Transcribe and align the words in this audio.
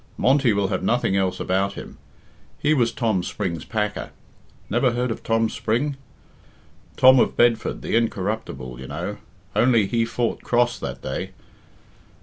Monty 0.17 0.51
will 0.51 0.69
have 0.69 0.81
nothing 0.81 1.15
else 1.15 1.39
about 1.39 1.73
him. 1.73 1.99
He 2.57 2.73
was 2.73 2.91
Tom 2.91 3.21
Spring's 3.21 3.63
packer. 3.63 4.09
Never 4.67 4.93
heard 4.93 5.11
of 5.11 5.21
Tom 5.21 5.47
Spring? 5.47 5.95
Tom 6.97 7.19
of 7.19 7.37
Bedford, 7.37 7.83
the 7.83 7.95
incorruptible, 7.95 8.79
you 8.79 8.87
know, 8.87 9.17
only 9.55 9.85
he 9.85 10.03
fought 10.05 10.41
cross 10.41 10.79
that 10.79 11.03
day. 11.03 11.33